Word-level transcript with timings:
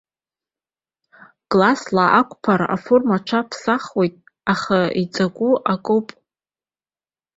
Классла 1.51 2.05
ақәԥара 2.19 2.65
аформа 2.75 3.15
аҽаԥсахуеит, 3.19 4.15
аха 4.53 4.77
иаҵаку 4.99 5.53
акоуп. 5.73 6.07